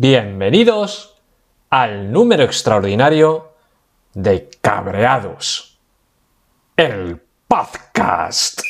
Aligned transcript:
Bienvenidos 0.00 1.16
al 1.70 2.12
número 2.12 2.44
extraordinario 2.44 3.54
de 4.14 4.48
Cabreados, 4.62 5.80
el 6.76 7.20
podcast. 7.48 8.67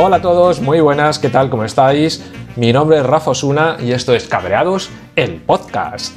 Hola 0.00 0.18
a 0.18 0.22
todos, 0.22 0.60
muy 0.60 0.78
buenas, 0.78 1.18
¿qué 1.18 1.28
tal? 1.28 1.50
¿Cómo 1.50 1.64
estáis? 1.64 2.24
Mi 2.54 2.72
nombre 2.72 2.98
es 2.98 3.02
Rafa 3.04 3.32
Osuna 3.32 3.78
y 3.80 3.90
esto 3.90 4.14
es 4.14 4.28
Cabreados, 4.28 4.90
el 5.16 5.42
podcast. 5.42 6.16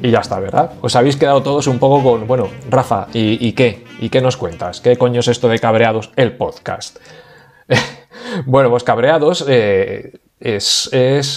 Y 0.00 0.10
ya 0.10 0.20
está, 0.20 0.40
¿verdad? 0.40 0.72
Os 0.80 0.96
habéis 0.96 1.18
quedado 1.18 1.42
todos 1.42 1.66
un 1.66 1.78
poco 1.78 2.02
con, 2.02 2.26
bueno, 2.26 2.48
Rafa, 2.70 3.06
¿y, 3.12 3.52
qué? 3.52 3.84
¿Y 4.00 4.08
qué 4.08 4.22
nos 4.22 4.38
cuentas? 4.38 4.80
¿Qué 4.80 4.96
coño 4.96 5.20
es 5.20 5.28
esto 5.28 5.46
de 5.50 5.58
Cabreados, 5.58 6.10
el 6.16 6.38
podcast? 6.38 6.96
bueno, 8.46 8.70
pues 8.70 8.82
Cabreados 8.82 9.44
eh, 9.46 10.14
es, 10.40 10.88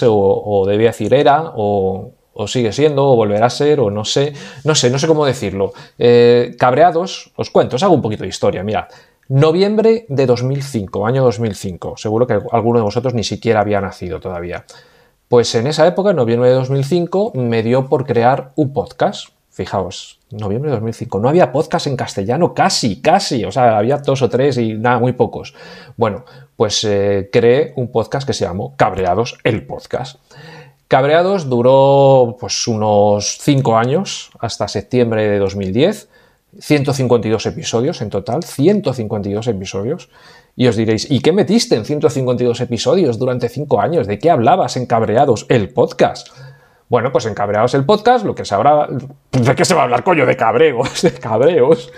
o, 0.07 0.63
debía 0.65 0.91
decir 0.91 1.13
era, 1.13 1.51
o, 1.57 2.13
sigue 2.48 2.71
siendo, 2.71 3.05
o 3.05 3.17
volverá 3.17 3.48
a 3.48 3.49
ser, 3.49 3.81
o 3.81 3.91
no 3.91 4.05
sé, 4.05 4.31
no 4.63 4.75
sé, 4.75 4.89
no 4.89 4.98
sé 4.98 5.07
cómo 5.07 5.25
decirlo. 5.25 5.73
Eh, 5.99 6.55
cabreados, 6.57 7.34
os 7.35 7.49
cuento, 7.49 7.75
os 7.75 7.84
hago 7.84 7.95
un 7.95 8.01
poquito 8.01 8.23
de 8.23 8.29
historia, 8.29 8.63
mira. 8.63 8.87
Noviembre 9.34 10.05
de 10.09 10.26
2005, 10.26 11.08
año 11.08 11.23
2005. 11.23 11.95
Seguro 11.95 12.27
que 12.27 12.38
alguno 12.52 12.80
de 12.80 12.84
vosotros 12.84 13.13
ni 13.13 13.23
siquiera 13.23 13.62
había 13.62 13.80
nacido 13.80 14.20
todavía. 14.20 14.65
Pues 15.29 15.55
en 15.55 15.68
esa 15.68 15.88
época, 15.88 16.10
en 16.10 16.18
noviembre 16.18 16.49
de 16.49 16.55
2005, 16.55 17.32
me 17.35 17.63
dio 17.63 17.88
por 17.88 18.05
crear 18.05 18.51
un 18.57 18.73
podcast. 18.73 19.29
Fijaos, 19.49 20.20
noviembre 20.32 20.70
de 20.70 20.76
2005. 20.76 21.21
No 21.21 21.29
había 21.29 21.54
podcast 21.54 21.88
en 21.88 21.96
castellano, 21.96 22.54
casi, 22.54 22.99
casi. 22.99 23.46
O 23.46 23.54
sea, 23.54 23.77
había 23.77 23.99
dos 23.99 24.21
o 24.21 24.29
tres 24.29 24.57
y 24.57 24.73
nada, 24.73 24.99
muy 24.99 25.13
pocos. 25.13 25.54
Bueno, 25.95 26.26
pues 26.57 26.84
eh, 26.84 27.29
creé 27.32 27.71
un 27.77 27.90
podcast 27.90 28.27
que 28.27 28.34
se 28.34 28.43
llamó 28.43 28.76
Cabreados, 28.76 29.38
el 29.45 29.66
podcast. 29.66 30.20
Cabreados 30.90 31.48
duró 31.48 32.35
pues 32.38 32.68
unos 32.68 33.38
cinco 33.40 33.77
años, 33.77 34.29
hasta 34.41 34.68
septiembre 34.68 35.29
de 35.29 35.40
2010 35.40 36.10
152 36.60 37.46
episodios 37.46 38.02
en 38.02 38.10
total, 38.10 38.44
152 38.44 39.48
episodios. 39.48 40.10
Y 40.55 40.68
os 40.68 40.76
diréis, 40.76 41.10
¿y 41.10 41.21
qué 41.21 41.32
metiste 41.32 41.76
en 41.76 41.85
152 41.85 42.60
episodios 42.62 43.18
durante 43.18 43.48
5 43.48 43.80
años? 43.80 44.07
¿De 44.07 44.20
qué 44.20 44.30
hablabas 44.30 44.76
en 44.77 44.85
Cabreados, 44.85 45.46
el 45.49 45.70
podcast? 45.70 46.27
Bueno, 46.90 47.13
pues 47.13 47.26
en 47.26 47.34
Cabreados 47.34 47.74
el 47.74 47.85
podcast, 47.85 48.26
lo 48.26 48.35
que 48.35 48.44
se 48.44 48.54
habrá... 48.54 48.85
¿De 49.32 49.55
qué 49.55 49.63
se 49.63 49.74
va 49.74 49.82
a 49.82 49.84
hablar, 49.85 50.04
coño? 50.04 50.26
De 50.26 50.35
cabreos, 50.35 51.02
de 51.04 51.13
cabreos. 51.13 51.90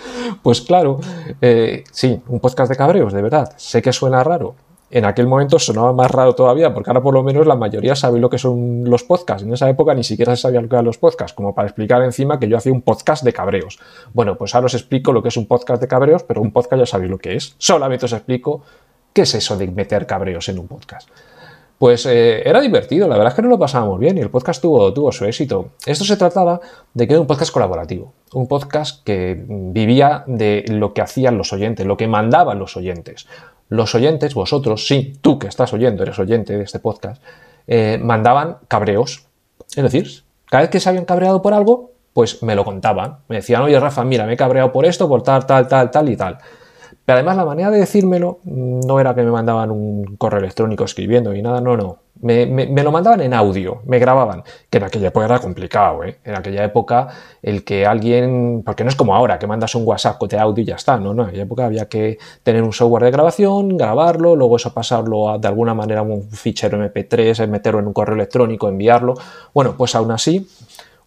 Pues 0.44 0.62
claro, 0.62 1.00
eh, 1.42 1.84
sí, 1.92 2.22
un 2.28 2.40
podcast 2.40 2.70
de 2.70 2.78
cabreos, 2.78 3.12
de 3.12 3.24
verdad. 3.24 3.54
Sé 3.58 3.82
que 3.82 3.92
suena 3.92 4.24
raro, 4.24 4.54
en 4.94 5.06
aquel 5.06 5.26
momento 5.26 5.58
sonaba 5.58 5.92
más 5.92 6.12
raro 6.12 6.36
todavía, 6.36 6.72
porque 6.72 6.92
ahora 6.92 7.02
por 7.02 7.16
lo 7.16 7.24
menos 7.24 7.48
la 7.48 7.56
mayoría 7.56 7.96
sabe 7.96 8.20
lo 8.20 8.30
que 8.30 8.38
son 8.38 8.84
los 8.86 9.04
podcasts. 9.04 9.42
En 9.42 9.52
esa 9.52 9.68
época 9.68 9.96
ni 9.96 10.04
siquiera 10.04 10.36
se 10.36 10.44
sabía 10.44 10.62
lo 10.62 10.70
que 10.70 10.76
eran 10.76 10.86
los 10.86 11.00
podcasts, 11.00 11.34
como 11.34 11.56
para 11.56 11.68
explicar 11.68 12.04
encima 12.04 12.40
que 12.40 12.48
yo 12.48 12.58
hacía 12.58 12.72
un 12.72 12.84
podcast 12.84 13.24
de 13.24 13.34
cabreos. 13.34 13.80
Bueno, 14.14 14.38
pues 14.38 14.54
ahora 14.54 14.68
os 14.68 14.76
explico 14.76 15.12
lo 15.12 15.24
que 15.24 15.30
es 15.30 15.38
un 15.38 15.48
podcast 15.48 15.82
de 15.82 15.88
cabreos, 15.88 16.22
pero 16.22 16.42
un 16.42 16.52
podcast 16.52 16.80
ya 16.80 16.86
sabéis 16.86 17.10
lo 17.10 17.18
que 17.18 17.36
es. 17.36 17.56
Solamente 17.58 18.06
os 18.06 18.14
explico 18.14 18.62
qué 19.14 19.24
es 19.24 19.34
eso 19.34 19.58
de 19.58 19.66
meter 19.66 20.06
cabreos 20.06 20.48
en 20.50 20.60
un 20.60 20.68
podcast. 20.68 21.10
Pues 21.84 22.06
eh, 22.06 22.42
era 22.48 22.62
divertido, 22.62 23.10
la 23.10 23.18
verdad 23.18 23.34
es 23.34 23.36
que 23.36 23.42
no 23.42 23.50
lo 23.50 23.60
pasábamos 23.60 24.00
bien 24.00 24.18
y 24.18 24.22
el 24.22 24.30
podcast 24.30 24.62
tuvo, 24.62 24.94
tuvo 24.94 25.12
su 25.12 25.26
éxito. 25.26 25.72
Esto 25.86 26.06
se 26.06 26.16
trataba 26.16 26.62
de 26.94 27.06
que 27.06 27.14
era 27.14 27.20
un 27.20 27.28
podcast 27.28 27.52
colaborativo, 27.52 28.14
un 28.32 28.48
podcast 28.48 29.04
que 29.04 29.44
vivía 29.46 30.24
de 30.26 30.64
lo 30.70 30.94
que 30.94 31.02
hacían 31.02 31.38
los 31.38 31.52
oyentes, 31.52 31.86
lo 31.86 31.98
que 31.98 32.08
mandaban 32.08 32.58
los 32.58 32.78
oyentes 32.78 33.28
los 33.68 33.96
oyentes, 33.96 34.34
vosotros, 34.34 34.88
sí, 34.88 35.14
tú 35.20 35.38
que 35.38 35.48
estás 35.48 35.74
oyendo, 35.74 36.04
eres 36.04 36.20
oyente 36.20 36.58
de 36.58 36.64
este 36.64 36.80
podcast, 36.80 37.22
eh, 37.68 38.00
mandaban 38.02 38.60
cabreos. 38.70 39.26
Es 39.76 39.84
decir, 39.84 40.24
cada 40.46 40.62
vez 40.62 40.70
que 40.70 40.80
se 40.80 40.88
habían 40.88 41.04
cabreado 41.04 41.42
por 41.42 41.54
algo, 41.54 41.92
pues 42.14 42.44
me 42.44 42.56
lo 42.56 42.64
contaban. 42.64 43.18
Me 43.28 43.38
decían, 43.38 43.62
oye 43.62 43.78
Rafa, 43.78 44.06
mira, 44.06 44.26
me 44.26 44.34
he 44.34 44.38
cabreado 44.38 44.72
por 44.72 44.86
esto, 44.86 45.10
por 45.10 45.22
tal, 45.24 45.46
tal, 45.46 45.68
tal, 45.68 45.92
tal 45.92 46.08
y 46.08 46.16
tal. 46.16 46.38
Pero 47.06 47.18
además 47.18 47.36
la 47.36 47.46
manera 47.46 47.70
de 47.70 47.80
decírmelo 47.80 48.40
no 48.46 49.00
era 49.00 49.14
que 49.14 49.24
me 49.24 49.32
mandaban 49.32 49.72
un 49.72 50.16
correo 50.16 50.40
electrónico 50.40 50.86
escribiendo 50.86 51.36
y 51.36 51.42
nada, 51.42 51.60
no, 51.60 51.76
no. 51.76 51.98
Me, 52.22 52.46
lo 52.46 52.92
mandaban 52.92 53.20
en 53.20 53.34
audio, 53.34 53.82
me 53.86 54.00
grababan, 54.00 54.44
que 54.70 54.78
en 54.78 54.86
aquella 54.86 55.10
época 55.10 55.26
era 55.26 55.40
complicado, 55.40 56.06
¿eh? 56.06 56.20
En 56.24 56.38
aquella 56.38 56.64
época 56.64 57.10
el 57.42 57.66
que 57.66 57.86
alguien, 57.86 58.62
porque 58.66 58.86
no 58.86 58.90
es 58.90 58.96
como 58.96 59.14
ahora, 59.14 59.38
que 59.38 59.46
mandas 59.46 59.76
un 59.76 59.86
WhatsApp 59.86 60.24
de 60.24 60.40
audio 60.40 60.62
y 60.64 60.66
ya 60.68 60.76
está, 60.76 60.98
no, 60.98 61.14
no, 61.14 61.24
en 61.24 61.30
aquella 61.30 61.44
época 61.44 61.66
había 61.66 61.90
que 61.90 62.18
tener 62.44 62.64
un 62.64 62.72
software 62.72 63.04
de 63.04 63.12
grabación, 63.12 63.76
grabarlo, 63.76 64.38
luego 64.38 64.56
eso 64.56 64.74
pasarlo 64.74 65.38
de 65.38 65.48
alguna 65.50 65.74
manera 65.74 66.00
a 66.00 66.04
un 66.04 66.30
fichero 66.30 66.78
MP3, 66.78 67.46
meterlo 67.50 67.82
en 67.82 67.88
un 67.88 67.94
correo 67.94 68.16
electrónico, 68.16 68.70
enviarlo. 68.70 69.16
Bueno, 69.54 69.76
pues 69.78 69.94
aún 69.96 70.12
así 70.12 70.48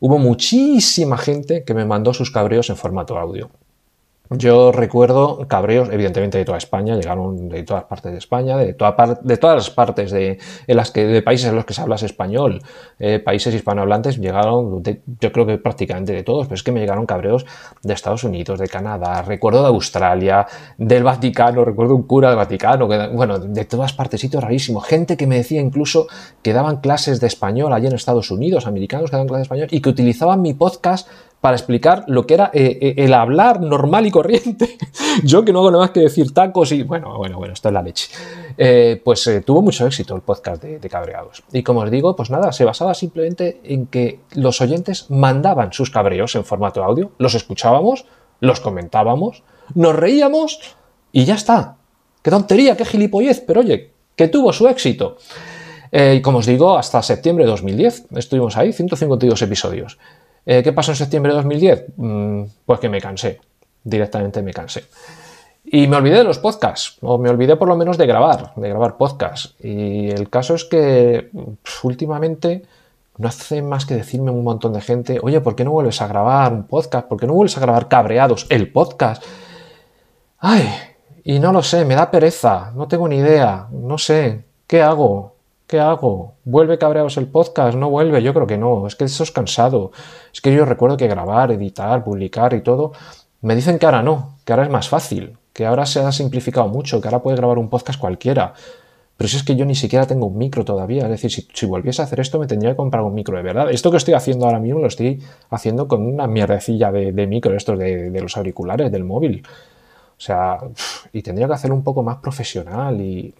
hubo 0.00 0.18
muchísima 0.18 1.16
gente 1.16 1.64
que 1.64 1.72
me 1.72 1.86
mandó 1.86 2.12
sus 2.12 2.30
cabreos 2.30 2.68
en 2.68 2.76
formato 2.76 3.16
audio. 3.16 3.48
Yo 4.30 4.72
recuerdo 4.72 5.46
cabreos, 5.48 5.88
evidentemente 5.92 6.38
de 6.38 6.44
toda 6.44 6.58
España, 6.58 6.96
llegaron 6.96 7.48
de 7.48 7.62
todas 7.62 7.84
partes 7.84 8.12
de 8.12 8.18
España, 8.18 8.56
de, 8.56 8.74
toda 8.74 9.18
de 9.22 9.36
todas 9.36 9.56
las 9.56 9.70
partes 9.70 10.10
de, 10.10 10.38
en 10.66 10.76
las 10.76 10.90
que, 10.90 11.06
de 11.06 11.22
países 11.22 11.48
en 11.48 11.54
los 11.54 11.64
que 11.64 11.74
se 11.74 11.82
habla 11.82 11.96
español, 11.96 12.60
eh, 12.98 13.18
países 13.18 13.54
hispanohablantes, 13.54 14.18
llegaron, 14.18 14.82
yo 15.20 15.32
creo 15.32 15.46
que 15.46 15.58
prácticamente 15.58 16.12
de 16.12 16.22
todos, 16.22 16.46
pero 16.46 16.54
es 16.56 16.62
que 16.62 16.72
me 16.72 16.80
llegaron 16.80 17.06
cabreos 17.06 17.46
de 17.82 17.94
Estados 17.94 18.24
Unidos, 18.24 18.58
de 18.58 18.68
Canadá, 18.68 19.22
recuerdo 19.22 19.62
de 19.62 19.68
Australia, 19.68 20.46
del 20.76 21.04
Vaticano, 21.04 21.64
recuerdo 21.64 21.94
un 21.94 22.02
cura 22.02 22.28
del 22.28 22.36
Vaticano, 22.36 22.88
que, 22.88 23.08
bueno, 23.08 23.38
de 23.38 23.64
todas 23.64 23.92
partes, 23.92 24.20
sitio 24.20 24.40
rarísimo, 24.40 24.80
gente 24.80 25.16
que 25.16 25.26
me 25.26 25.36
decía 25.36 25.60
incluso 25.60 26.06
que 26.42 26.52
daban 26.52 26.78
clases 26.78 27.20
de 27.20 27.26
español 27.26 27.72
allí 27.72 27.86
en 27.86 27.94
Estados 27.94 28.30
Unidos, 28.30 28.66
americanos 28.66 29.10
que 29.10 29.16
daban 29.16 29.28
clases 29.28 29.40
de 29.40 29.54
español 29.54 29.68
y 29.70 29.80
que 29.80 29.88
utilizaban 29.88 30.42
mi 30.42 30.54
podcast 30.54 31.08
para 31.46 31.58
explicar 31.58 32.02
lo 32.08 32.26
que 32.26 32.34
era 32.34 32.50
eh, 32.52 32.76
eh, 32.80 32.94
el 32.96 33.14
hablar 33.14 33.60
normal 33.60 34.04
y 34.04 34.10
corriente. 34.10 34.76
Yo 35.22 35.44
que 35.44 35.52
no 35.52 35.60
hago 35.60 35.70
nada 35.70 35.84
más 35.84 35.92
que 35.92 36.00
decir 36.00 36.34
tacos 36.34 36.72
y 36.72 36.82
bueno, 36.82 37.16
bueno, 37.16 37.38
bueno, 37.38 37.54
esto 37.54 37.68
es 37.68 37.72
la 37.72 37.82
leche. 37.82 38.08
Eh, 38.58 39.00
pues 39.04 39.30
tuvo 39.44 39.62
mucho 39.62 39.86
éxito 39.86 40.16
el 40.16 40.22
podcast 40.22 40.60
de, 40.60 40.80
de, 40.80 40.88
Cabreados. 40.88 41.44
Y 41.52 41.62
como 41.62 41.82
os 41.82 41.90
digo, 41.92 42.16
pues 42.16 42.30
nada, 42.30 42.50
se 42.50 42.64
basaba 42.64 42.94
simplemente 42.94 43.60
en 43.62 43.86
que 43.86 44.18
los 44.34 44.60
oyentes 44.60 45.08
mandaban 45.08 45.72
sus 45.72 45.88
cabreos 45.88 46.34
en 46.34 46.44
formato 46.44 46.82
audio, 46.82 47.12
los 47.18 47.36
escuchábamos, 47.36 48.06
los 48.40 48.58
comentábamos, 48.58 49.44
nos 49.72 49.94
reíamos 49.94 50.58
y 51.12 51.26
ya 51.26 51.36
está. 51.36 51.76
Qué 52.22 52.32
tontería, 52.32 52.76
qué 52.76 52.84
gilipollez, 52.84 53.40
pero 53.46 53.60
oye, 53.60 53.92
que 54.16 54.26
tuvo 54.26 54.52
su 54.52 54.66
éxito. 54.66 55.16
y 55.92 56.20
como 56.22 56.38
os 56.38 56.46
digo, 56.46 56.76
hasta 56.76 57.00
septiembre 57.04 57.44
de 57.44 57.52
2010 57.52 58.06
estuvimos 58.16 58.56
ahí, 58.56 58.72
152 58.72 59.40
episodios. 59.42 59.96
Eh, 60.46 60.62
¿Qué 60.62 60.72
pasó 60.72 60.92
en 60.92 60.96
septiembre 60.96 61.32
de 61.32 61.36
2010? 61.36 61.84
Mm, 61.96 62.42
pues 62.64 62.80
que 62.80 62.88
me 62.88 63.00
cansé, 63.00 63.40
directamente 63.82 64.42
me 64.42 64.54
cansé. 64.54 64.84
Y 65.64 65.88
me 65.88 65.96
olvidé 65.96 66.18
de 66.18 66.24
los 66.24 66.38
podcasts, 66.38 66.96
o 67.02 67.18
me 67.18 67.28
olvidé 67.28 67.56
por 67.56 67.66
lo 67.66 67.76
menos 67.76 67.98
de 67.98 68.06
grabar, 68.06 68.52
de 68.54 68.68
grabar 68.68 68.96
podcasts. 68.96 69.54
Y 69.60 70.08
el 70.08 70.30
caso 70.30 70.54
es 70.54 70.64
que 70.64 71.30
últimamente 71.82 72.62
no 73.18 73.28
hace 73.28 73.62
más 73.62 73.84
que 73.84 73.94
decirme 73.94 74.30
un 74.30 74.44
montón 74.44 74.72
de 74.72 74.80
gente, 74.80 75.18
oye, 75.22 75.40
¿por 75.40 75.56
qué 75.56 75.64
no 75.64 75.72
vuelves 75.72 76.00
a 76.02 76.06
grabar 76.06 76.52
un 76.52 76.64
podcast? 76.64 77.08
¿Por 77.08 77.18
qué 77.18 77.26
no 77.26 77.32
vuelves 77.34 77.56
a 77.56 77.60
grabar 77.60 77.88
cabreados 77.88 78.46
el 78.48 78.70
podcast? 78.70 79.24
Ay, 80.38 80.68
y 81.24 81.40
no 81.40 81.52
lo 81.52 81.62
sé, 81.62 81.84
me 81.84 81.96
da 81.96 82.10
pereza, 82.10 82.70
no 82.76 82.86
tengo 82.86 83.08
ni 83.08 83.16
idea, 83.16 83.66
no 83.72 83.98
sé, 83.98 84.44
¿qué 84.66 84.82
hago? 84.82 85.35
¿Qué 85.66 85.80
hago? 85.80 86.36
¿Vuelve 86.44 86.78
cabreados 86.78 87.16
el 87.16 87.26
podcast? 87.26 87.76
¿No 87.76 87.90
vuelve? 87.90 88.22
Yo 88.22 88.32
creo 88.32 88.46
que 88.46 88.56
no. 88.56 88.86
Es 88.86 88.94
que 88.94 89.04
eso 89.04 89.24
es 89.24 89.32
cansado. 89.32 89.90
Es 90.32 90.40
que 90.40 90.54
yo 90.54 90.64
recuerdo 90.64 90.96
que 90.96 91.08
grabar, 91.08 91.50
editar, 91.50 92.04
publicar 92.04 92.54
y 92.54 92.60
todo. 92.60 92.92
Me 93.42 93.56
dicen 93.56 93.78
que 93.78 93.86
ahora 93.86 94.02
no, 94.02 94.36
que 94.44 94.52
ahora 94.52 94.64
es 94.64 94.70
más 94.70 94.88
fácil, 94.88 95.36
que 95.52 95.66
ahora 95.66 95.84
se 95.84 96.00
ha 96.00 96.12
simplificado 96.12 96.68
mucho, 96.68 97.00
que 97.00 97.08
ahora 97.08 97.20
puede 97.20 97.36
grabar 97.36 97.58
un 97.58 97.68
podcast 97.68 97.98
cualquiera. 97.98 98.54
Pero 99.16 99.28
si 99.28 99.38
es 99.38 99.42
que 99.42 99.56
yo 99.56 99.64
ni 99.64 99.74
siquiera 99.74 100.06
tengo 100.06 100.26
un 100.26 100.38
micro 100.38 100.64
todavía. 100.64 101.04
Es 101.04 101.20
decir, 101.20 101.46
si, 101.52 101.66
volviese 101.66 102.00
a 102.00 102.04
hacer 102.04 102.20
esto, 102.20 102.38
me 102.38 102.46
tendría 102.46 102.72
que 102.72 102.76
comprar 102.76 103.02
un 103.02 103.14
micro 103.14 103.36
de 103.36 103.42
verdad. 103.42 103.68
Esto 103.70 103.90
que 103.90 103.96
estoy 103.96 104.14
haciendo 104.14 104.46
ahora 104.46 104.60
mismo 104.60 104.78
lo 104.80 104.86
estoy 104.86 105.20
haciendo 105.50 105.88
con 105.88 106.06
una 106.06 106.28
mierdecilla 106.28 106.92
de, 106.92 107.26
micro, 107.26 107.56
estos 107.56 107.76
de, 107.76 108.10
de 108.10 108.20
los 108.20 108.36
auriculares 108.36 108.92
del 108.92 109.02
móvil. 109.02 109.42
O 110.16 110.20
sea, 110.20 110.58
y 111.12 111.22
tendría 111.22 111.48
que 111.48 111.54
hacerlo 111.54 111.74
un 111.74 111.82
poco 111.82 112.02
más 112.02 112.18
profesional 112.18 113.00
y 113.00 113.34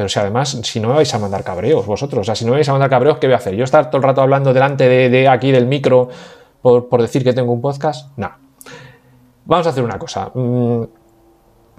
pero 0.00 0.08
si 0.08 0.18
además, 0.18 0.58
si 0.62 0.80
no 0.80 0.88
me 0.88 0.94
vais 0.94 1.12
a 1.12 1.18
mandar 1.18 1.44
cabreos 1.44 1.84
vosotros, 1.84 2.22
o 2.22 2.24
sea, 2.24 2.34
si 2.34 2.46
no 2.46 2.52
me 2.52 2.56
vais 2.56 2.68
a 2.70 2.72
mandar 2.72 2.88
cabreos, 2.88 3.18
¿qué 3.18 3.26
voy 3.26 3.34
a 3.34 3.36
hacer? 3.36 3.54
¿Yo 3.54 3.64
estar 3.64 3.90
todo 3.90 3.98
el 3.98 4.02
rato 4.02 4.22
hablando 4.22 4.54
delante 4.54 4.88
de, 4.88 5.28
aquí 5.28 5.52
del 5.52 5.66
micro 5.66 6.08
por, 6.62 7.02
decir 7.02 7.22
que 7.22 7.34
tengo 7.34 7.52
un 7.52 7.60
podcast? 7.60 8.08
No. 8.16 8.30
Vamos 9.44 9.66
a 9.66 9.68
hacer 9.68 9.84
una 9.84 9.98
cosa. 9.98 10.30
Mm, 10.32 10.84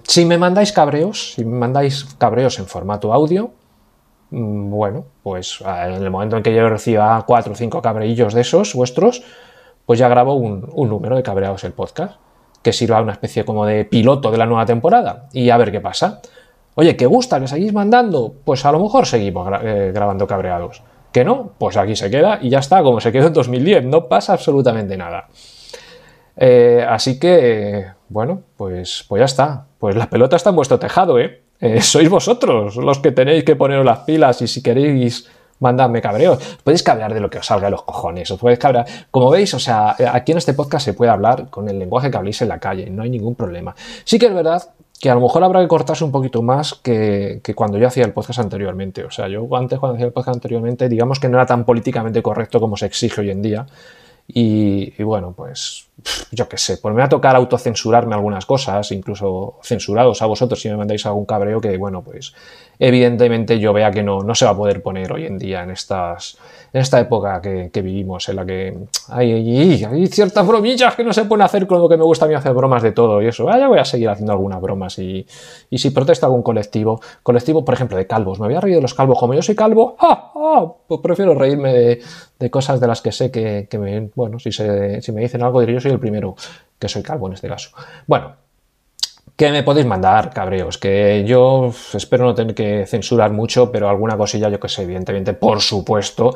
Si 0.04 0.24
me 0.26 0.38
mandáis 0.38 0.72
cabreos, 0.72 1.34
si 1.34 1.44
me 1.44 1.58
mandáis 1.58 2.06
cabreos 2.20 2.60
en 2.60 2.68
formato 2.68 3.12
audio, 3.12 3.54
mm, 4.30 4.70
bueno, 4.70 5.06
pues 5.24 5.58
en 5.62 5.94
el 5.94 6.12
momento 6.12 6.38
en 6.38 6.44
que 6.44 6.54
yo 6.54 6.70
reciba 6.70 7.24
cuatro 7.26 7.54
o 7.54 7.56
cinco 7.56 7.82
cabreillos 7.82 8.36
de 8.36 8.42
esos 8.42 8.76
vuestros, 8.76 9.24
pues 9.88 9.98
ya 9.98 10.08
grabo 10.10 10.36
un, 10.36 10.70
número 10.76 11.16
de 11.16 11.24
cabreados 11.24 11.64
el 11.64 11.74
podcast, 11.74 12.20
que 12.62 12.72
sirva 12.72 13.02
una 13.02 13.14
especie 13.14 13.46
como 13.46 13.66
de 13.66 13.84
piloto 13.84 14.30
de 14.30 14.38
la 14.38 14.46
nueva 14.46 14.68
temporada 14.68 15.28
y 15.34 15.50
a 15.50 15.58
ver 15.58 15.72
qué 15.72 15.82
pasa. 15.82 16.22
Oye, 16.76 16.96
¿qué 16.96 17.06
gusta? 17.06 17.40
¿Que 17.40 17.48
seguís 17.48 17.74
mandando? 17.74 18.34
Pues 18.46 18.66
a 18.66 18.72
lo 18.72 18.80
mejor 18.80 19.06
seguimos 19.06 19.50
eh, 19.64 19.92
grabando 19.94 20.26
cabreados. 20.26 20.82
¿Que 21.12 21.26
no? 21.26 21.52
Pues 21.58 21.76
aquí 21.76 21.96
se 21.96 22.10
queda 22.10 22.40
y 22.42 22.50
ya 22.50 22.60
está, 22.60 22.82
como 22.82 23.02
se 23.02 23.12
quedó 23.12 23.28
en 23.28 23.34
2010, 23.34 23.86
no 23.86 24.08
pasa 24.08 24.34
absolutamente 24.34 24.96
nada. 24.96 25.28
Eh, 26.38 26.86
así 26.88 27.20
que, 27.20 27.86
bueno, 28.08 28.42
pues, 28.56 29.06
pues 29.10 29.20
ya 29.20 29.26
está. 29.26 29.66
Pues 29.78 29.96
la 29.96 30.10
pelota 30.10 30.38
está 30.38 30.52
en 30.52 30.56
vuestro 30.56 30.80
tejado, 30.80 31.20
¿eh? 31.20 31.42
¿eh? 31.60 31.82
Sois 31.82 32.10
vosotros 32.10 32.78
los 32.78 33.00
que 33.00 33.12
tenéis 33.12 33.44
que 33.44 33.58
poneros 33.58 33.86
las 33.86 34.00
pilas 34.00 34.42
y 34.42 34.48
si 34.48 34.64
queréis 34.64 35.30
mandadme 35.60 36.02
cabreos. 36.02 36.40
Podéis 36.64 36.84
cabrear 36.84 37.14
de 37.14 37.20
lo 37.20 37.30
que 37.30 37.40
os 37.40 37.46
salga 37.46 37.68
de 37.68 37.72
los 37.72 37.84
cojones, 37.84 38.32
os 38.32 38.40
podéis 38.40 38.60
cabrear. 38.60 38.86
Como 39.12 39.30
veis, 39.30 39.54
o 39.54 39.60
sea, 39.60 39.96
aquí 40.14 40.32
en 40.32 40.38
este 40.38 40.54
podcast 40.54 40.86
se 40.86 40.94
puede 40.94 41.12
hablar 41.12 41.50
con 41.50 41.68
el 41.68 41.78
lenguaje 41.78 42.10
que 42.10 42.18
habléis 42.18 42.42
en 42.42 42.48
la 42.48 42.60
calle, 42.60 42.90
no 42.90 43.04
hay 43.04 43.10
ningún 43.10 43.36
problema. 43.36 43.76
Sí 44.06 44.18
que 44.18 44.28
es 44.28 44.34
verdad 44.34 44.64
que 45.02 45.10
a 45.10 45.16
lo 45.16 45.22
mejor 45.22 45.44
habrá 45.44 45.62
que 45.62 45.68
cortarse 45.68 46.04
un 46.04 46.12
poquito 46.12 46.44
más 46.44 46.76
que, 46.76 47.42
cuando 47.56 47.80
yo 47.80 47.88
hacía 47.88 48.06
el 48.06 48.14
podcast 48.14 48.40
anteriormente. 48.40 49.04
O 49.04 49.10
sea, 49.10 49.28
yo 49.28 49.48
antes 49.56 49.80
cuando 49.80 49.96
hacía 49.96 50.06
el 50.06 50.14
podcast 50.14 50.36
anteriormente, 50.36 50.88
digamos 50.88 51.20
que 51.20 51.28
no 51.28 51.38
era 51.38 51.48
tan 51.48 51.66
políticamente 51.66 52.22
correcto 52.22 52.60
como 52.60 52.78
se 52.78 52.86
exige 52.86 53.22
hoy 53.22 53.32
en 53.32 53.42
día. 53.42 53.66
Y, 54.28 55.02
bueno, 55.02 55.34
pues 55.36 55.88
yo 56.32 56.48
qué 56.48 56.58
sé, 56.58 56.78
pues 56.78 56.94
me 56.94 57.00
va 57.00 57.06
a 57.06 57.10
tocar 57.10 57.36
autocensurarme 57.36 58.16
algunas 58.16 58.46
cosas, 58.46 58.92
incluso 58.92 59.60
censurados 59.64 60.22
a 60.22 60.26
vosotros 60.26 60.60
si 60.60 60.70
me 60.70 60.78
mandáis 60.78 61.06
algún 61.06 61.26
cabreo 61.26 61.60
que, 61.62 61.78
bueno, 61.78 62.02
pues 62.02 62.34
evidentemente 62.80 63.60
yo 63.60 63.74
vea 63.74 63.92
que 63.92 64.04
no, 64.04 64.22
no 64.22 64.36
se 64.36 64.46
va 64.46 64.52
a 64.52 64.58
poder 64.58 64.82
poner 64.82 65.12
hoy 65.12 65.26
en 65.26 65.38
día 65.38 65.64
en 65.64 65.72
estas 65.72 66.38
en 66.74 66.82
esta 66.82 67.00
época 67.00 67.42
que, 67.42 67.82
vivimos, 67.82 68.30
en 68.30 68.36
la 68.38 68.46
que 68.46 68.78
hay, 69.10 69.84
hay, 69.84 70.08
ciertas 70.08 70.48
bromillas 70.48 70.96
que 70.96 71.04
no 71.04 71.12
se 71.12 71.26
pueden 71.26 71.44
hacer 71.44 71.68
con 71.68 71.82
lo 71.82 71.90
que 71.90 71.98
me 71.98 72.04
gusta 72.04 72.26
a 72.26 72.28
mí 72.30 72.34
hacer 72.34 72.54
bromas 72.54 72.82
de 72.82 72.94
todo 72.94 73.22
y 73.22 73.28
eso. 73.28 73.50
Ah, 73.50 73.60
ya 73.60 73.68
voy 73.68 73.80
a 73.80 73.84
seguir 73.84 74.08
haciendo 74.08 74.32
algunas 74.32 74.62
bromas 74.62 74.98
y, 75.00 75.26
si 75.72 75.90
protesta 75.90 76.28
algún 76.28 76.44
colectivo, 76.44 77.02
colectivo, 77.24 77.66
por 77.66 77.74
ejemplo, 77.74 77.98
de 77.98 78.08
calvos, 78.08 78.40
me 78.40 78.48
voy 78.48 78.56
a 78.56 78.62
reír 78.62 78.76
de 78.76 78.82
los 78.82 78.94
calvos, 78.94 79.20
como 79.20 79.34
yo 79.34 79.42
soy 79.42 79.56
calvo, 79.56 79.98
¡ah! 80.00 80.32
¡ah! 80.34 80.74
pues 80.88 81.02
prefiero 81.02 81.36
reírme 81.36 81.74
de, 81.74 82.50
cosas 82.50 82.80
de 82.80 82.88
las 82.88 83.02
que 83.02 83.12
sé 83.12 83.32
que, 83.32 83.68
me, 83.78 84.10
bueno, 84.16 84.40
si, 84.40 84.52
si 84.52 85.12
me 85.12 85.22
dicen 85.22 85.44
algo, 85.44 85.60
diré 85.60 85.74
yo 85.74 85.82
soy 85.82 85.91
el 85.92 86.00
primero 86.00 86.36
que 86.80 86.90
soy 86.90 87.04
calvo 87.04 87.28
en 87.28 87.34
este 87.34 87.48
caso. 87.48 87.70
Bueno, 88.08 88.36
que 89.36 89.52
me 89.52 89.64
podéis 89.64 89.88
mandar 89.88 90.32
cabreos, 90.32 90.78
que 90.78 91.24
yo 91.26 91.72
espero 91.94 92.26
no 92.26 92.36
tener 92.36 92.54
que 92.54 92.86
censurar 92.86 93.32
mucho, 93.32 93.72
pero 93.72 93.90
alguna 93.90 94.18
cosilla 94.18 94.50
yo 94.50 94.60
que 94.60 94.70
sé, 94.70 94.84
evidentemente, 94.84 95.34
por 95.34 95.62
supuesto, 95.62 96.36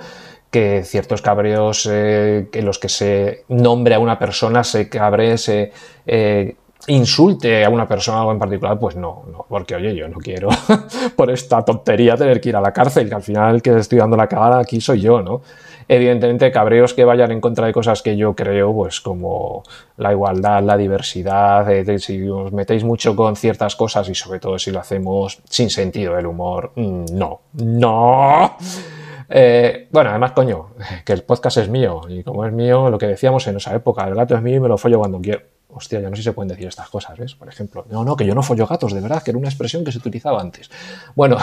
que 0.50 0.84
ciertos 0.84 1.22
cabreos 1.22 1.88
eh, 1.92 2.48
en 2.52 2.66
los 2.66 2.80
que 2.80 2.90
se 2.90 3.44
nombre 3.50 3.96
a 3.96 4.00
una 4.00 4.18
persona, 4.18 4.63
se 4.63 4.90
cabre, 4.90 5.38
se 5.38 5.72
eh, 6.07 6.56
insulte 6.87 7.65
a 7.65 7.69
una 7.69 7.87
persona 7.87 8.19
algo 8.19 8.31
en 8.31 8.39
particular, 8.39 8.77
pues 8.79 8.95
no, 8.95 9.23
no, 9.31 9.45
porque 9.47 9.75
oye, 9.75 9.95
yo 9.95 10.07
no 10.07 10.17
quiero 10.17 10.49
por 11.15 11.31
esta 11.31 11.63
tontería 11.63 12.15
tener 12.15 12.39
que 12.39 12.49
ir 12.49 12.55
a 12.55 12.61
la 12.61 12.71
cárcel, 12.71 13.09
que 13.09 13.15
al 13.15 13.23
final 13.23 13.61
que 13.61 13.77
estoy 13.77 13.99
dando 13.99 14.17
la 14.17 14.27
cara 14.27 14.59
aquí 14.59 14.79
soy 14.81 15.01
yo, 15.01 15.21
¿no? 15.21 15.41
Evidentemente, 15.87 16.51
cabreos 16.51 16.95
que 16.95 17.05
vayan 17.05 17.31
en 17.31 17.39
contra 17.39 17.67
de 17.67 17.73
cosas 17.73 18.01
que 18.01 18.17
yo 18.17 18.35
creo, 18.35 18.73
pues 18.73 19.01
como 19.01 19.61
la 19.97 20.11
igualdad, 20.11 20.63
la 20.63 20.77
diversidad, 20.77 21.69
eh, 21.71 21.99
si 21.99 22.27
os 22.27 22.51
metéis 22.51 22.83
mucho 22.83 23.15
con 23.15 23.35
ciertas 23.35 23.75
cosas 23.75 24.09
y 24.09 24.15
sobre 24.15 24.39
todo 24.39 24.57
si 24.57 24.71
lo 24.71 24.79
hacemos 24.79 25.39
sin 25.47 25.69
sentido 25.69 26.15
del 26.15 26.25
humor, 26.25 26.71
mm, 26.75 27.05
no, 27.11 27.41
no. 27.53 28.57
Eh, 29.29 29.87
bueno, 29.91 30.09
además, 30.09 30.31
coño, 30.31 30.69
que 31.05 31.13
el 31.13 31.23
podcast 31.23 31.57
es 31.57 31.69
mío 31.69 32.01
y 32.09 32.23
como 32.23 32.45
es 32.45 32.53
mío, 32.53 32.89
lo 32.89 32.97
que 32.97 33.07
decíamos 33.07 33.45
en 33.47 33.57
esa 33.57 33.75
época, 33.75 34.07
el 34.07 34.15
gato 34.15 34.35
es 34.35 34.41
mío 34.41 34.55
y 34.55 34.59
me 34.59 34.67
lo 34.67 34.79
follo 34.79 34.97
cuando 34.97 35.21
quiero. 35.21 35.41
Hostia, 35.77 36.00
ya 36.00 36.10
no 36.10 36.16
sé 36.16 36.22
si 36.22 36.30
se 36.30 36.31
pueden 36.31 36.48
decir 36.48 36.68
estas 36.68 36.89
cosas, 36.89 37.18
¿ves? 37.18 37.36
Por 37.36 37.50
ejemplo, 37.50 37.86
no, 37.89 38.06
no, 38.06 38.16
que 38.16 38.25
yo 38.25 38.33
no 38.33 38.42
follo 38.42 38.66
gatos, 38.66 38.94
de 38.94 39.01
verdad, 39.01 39.22
que 39.22 39.31
era 39.31 39.38
una 39.38 39.50
expresión 39.50 39.83
que 39.83 39.92
se 39.92 39.98
utilizaba 39.98 40.39
antes. 40.39 40.72
Bueno, 41.16 41.38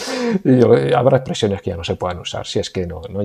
habrá 0.96 1.18
expresiones 1.18 1.62
que 1.62 1.70
ya 1.70 1.76
no 1.76 1.84
se 1.84 1.94
puedan 1.94 2.18
usar, 2.18 2.44
si 2.44 2.58
es 2.58 2.70
que 2.70 2.88
no, 2.88 3.02
no 3.08 3.22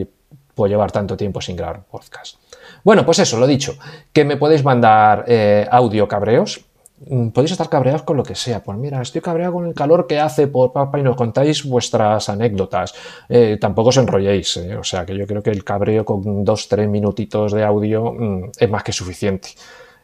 puedo 0.54 0.70
llevar 0.70 0.92
tanto 0.92 1.18
tiempo 1.18 1.42
sin 1.42 1.56
grabar 1.56 1.84
podcast. 1.84 2.36
Bueno, 2.84 3.04
pues 3.04 3.18
eso, 3.18 3.40
lo 3.40 3.48
dicho, 3.48 3.76
que 4.12 4.26
me 4.26 4.38
podéis 4.38 4.64
mandar 4.64 5.26
eh, 5.28 5.68
audio 5.72 6.08
cabreos. 6.08 6.64
Mm, 7.08 7.30
podéis 7.30 7.54
estar 7.54 7.68
cabreados 7.68 8.04
con 8.04 8.16
lo 8.16 8.24
que 8.24 8.36
sea. 8.36 8.64
Pues 8.64 8.78
mira, 8.78 9.02
estoy 9.02 9.22
cabreado 9.22 9.54
con 9.54 9.66
el 9.66 9.74
calor 9.74 10.06
que 10.06 10.20
hace 10.20 10.46
por 10.46 10.72
papá 10.72 11.00
y 11.00 11.02
nos 11.02 11.16
contáis 11.16 11.66
vuestras 11.66 12.30
anécdotas. 12.30 12.94
Eh, 13.28 13.58
tampoco 13.60 13.90
os 13.90 13.98
enrolléis. 13.98 14.58
Eh, 14.58 14.78
o 14.78 14.84
sea 14.84 15.04
que 15.04 15.18
yo 15.18 15.26
creo 15.26 15.42
que 15.42 15.50
el 15.50 15.64
cabreo 15.64 16.06
con 16.06 16.46
dos, 16.46 16.68
tres 16.68 16.88
minutitos 16.88 17.54
de 17.54 17.64
audio 17.64 18.14
mm, 18.14 18.52
es 18.60 18.70
más 18.70 18.84
que 18.84 18.92
suficiente 18.94 19.50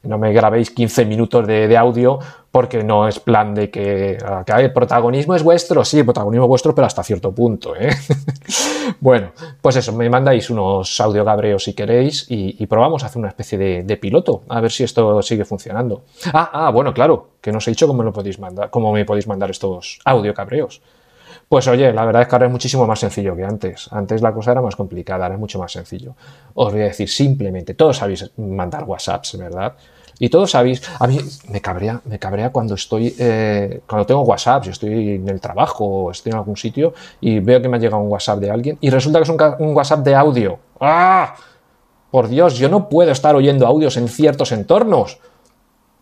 no 0.04 0.18
me 0.18 0.32
grabéis 0.34 0.72
15 0.72 1.06
minutos 1.06 1.46
de, 1.48 1.78
audio 1.78 2.20
porque 2.52 2.84
no 2.84 3.08
es 3.08 3.20
plan 3.20 3.54
de 3.54 3.70
que, 3.70 4.18
ah, 4.26 4.44
el 4.60 4.74
protagonismo 4.74 5.36
es 5.36 5.44
vuestro, 5.44 5.86
sí, 5.86 6.00
el 6.00 6.06
protagonismo 6.06 6.46
es 6.46 6.50
vuestro, 6.50 6.74
pero 6.74 6.88
hasta 6.88 7.04
cierto 7.04 7.32
punto. 7.32 7.76
¿eh? 7.76 7.90
bueno, 9.00 9.32
pues 9.62 9.76
eso, 9.76 9.94
me 9.94 10.10
mandáis 10.10 10.50
unos 10.50 11.00
audio 11.00 11.24
cabreos 11.24 11.64
si 11.64 11.74
queréis 11.74 12.26
y, 12.30 12.66
probamos 12.66 13.04
a 13.04 13.08
hacer 13.08 13.20
una 13.20 13.30
especie 13.30 13.58
de, 13.58 13.98
piloto, 13.98 14.44
a 14.50 14.62
ver 14.62 14.72
si 14.72 14.84
esto 14.84 15.22
sigue 15.22 15.46
funcionando. 15.46 16.04
Ah, 16.34 16.50
ah, 16.54 16.70
bueno, 16.72 16.94
claro, 16.94 17.30
que 17.42 17.52
no 17.52 17.60
os 17.60 17.68
he 17.68 17.72
dicho 17.72 17.88
cómo, 17.88 18.04
lo 18.04 18.14
podéis 18.14 18.40
mandar, 18.40 18.70
cómo 18.70 18.92
me 18.92 19.06
podéis 19.06 19.28
mandar 19.28 19.52
estos 19.52 20.00
audio 20.06 20.34
cabreos. 20.34 20.82
Pues 21.48 21.68
oye, 21.68 21.92
la 21.94 22.06
verdad 22.06 22.24
es 22.24 22.28
que 22.28 22.36
ahora 22.36 22.46
es 22.48 22.52
muchísimo 22.52 22.86
más 22.86 23.00
sencillo 23.00 23.36
que 23.36 23.44
antes. 23.44 23.88
Antes 23.92 24.22
la 24.22 24.34
cosa 24.34 24.52
era 24.52 24.62
más 24.62 24.76
complicada, 24.76 25.26
ahora 25.26 25.36
es 25.36 25.40
mucho 25.40 25.60
más 25.60 25.72
sencillo. 25.72 26.16
Os 26.54 26.72
voy 26.72 26.82
a 26.82 26.86
decir 26.86 27.10
simplemente, 27.10 27.74
todos 27.74 27.98
sabéis 27.98 28.32
mandar 28.38 28.84
WhatsApps, 28.84 29.38
¿verdad? 29.38 29.74
Y 30.20 30.30
todos 30.30 30.52
sabéis, 30.52 30.82
a 31.00 31.08
mí 31.08 31.18
me 31.48 31.62
cabrea, 31.62 32.02
me 32.04 32.20
cabrea 32.20 32.50
cuando 32.50 32.76
estoy, 32.76 33.16
eh, 33.18 33.82
cuando 33.88 34.06
tengo 34.06 34.22
WhatsApp, 34.22 34.64
yo 34.66 34.72
estoy 34.72 35.16
en 35.16 35.30
el 35.30 35.40
trabajo 35.40 35.86
o 35.86 36.12
estoy 36.12 36.32
en 36.34 36.38
algún 36.38 36.58
sitio 36.58 36.94
y 37.22 37.40
veo 37.40 37.62
que 37.62 37.70
me 37.70 37.78
ha 37.78 37.80
llegado 37.80 38.04
un 38.04 38.10
WhatsApp 38.10 38.40
de 38.40 38.52
alguien 38.52 38.78
y 38.82 38.90
resulta 38.90 39.20
que 39.20 39.24
es 39.24 39.30
un, 39.30 39.38
un 39.60 39.76
WhatsApp 39.76 40.02
de 40.02 40.16
audio. 40.16 40.60
¡Ah! 40.80 41.36
Por 42.12 42.28
Dios, 42.28 42.58
yo 42.58 42.70
no 42.70 42.90
puedo 42.90 43.12
estar 43.12 43.36
oyendo 43.36 43.66
audios 43.66 43.96
en 43.96 44.10
ciertos 44.10 44.52
entornos. 44.52 45.20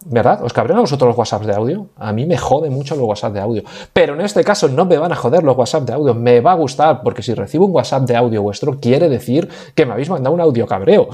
¿Verdad? 0.06 0.44
¿Os 0.44 0.54
cabrean 0.54 0.78
a 0.78 0.82
vosotros 0.82 1.08
los 1.10 1.18
WhatsApps 1.18 1.48
de 1.48 1.54
audio? 1.54 1.88
A 1.98 2.14
mí 2.14 2.26
me 2.26 2.38
jode 2.38 2.70
mucho 2.70 2.96
los 2.96 3.06
WhatsApp 3.06 3.34
de 3.34 3.40
audio. 3.40 3.64
Pero 3.92 4.14
en 4.14 4.22
este 4.22 4.44
caso 4.44 4.70
no 4.70 4.86
me 4.86 4.98
van 4.98 5.12
a 5.12 5.16
joder 5.16 5.44
los 5.44 5.58
WhatsApp 5.58 5.84
de 5.84 5.94
audio. 5.94 6.14
Me 6.14 6.40
va 6.40 6.52
a 6.52 6.56
gustar, 6.56 7.02
porque 7.02 7.24
si 7.24 7.34
recibo 7.34 7.66
un 7.66 7.74
WhatsApp 7.74 8.04
de 8.04 8.16
audio 8.16 8.44
vuestro, 8.44 8.80
quiere 8.80 9.10
decir 9.10 9.50
que 9.74 9.86
me 9.86 9.94
habéis 9.94 10.10
mandado 10.10 10.36
un 10.36 10.42
audio 10.42 10.68
cabreo. 10.68 11.10